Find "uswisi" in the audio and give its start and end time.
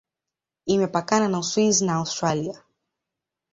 1.39-1.83